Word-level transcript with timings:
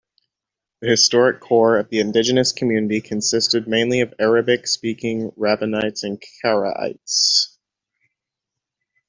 The 0.81 0.89
historic 0.89 1.39
core 1.41 1.77
of 1.77 1.89
the 1.89 1.99
indigenous 1.99 2.53
community 2.53 3.01
consisted 3.01 3.67
mainly 3.67 4.01
of 4.01 4.15
Arabic-speaking 4.17 5.29
Rabbanites 5.37 6.01
and 6.01 6.19
Karaites. 6.43 7.55